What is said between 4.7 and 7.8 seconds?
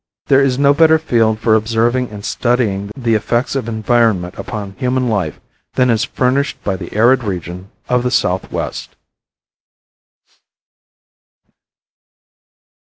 human life than is furnished by the arid region